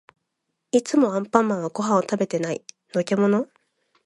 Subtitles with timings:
[0.71, 2.63] いつもアンパンマンはご飯を食べてない。
[2.95, 3.47] のけもの？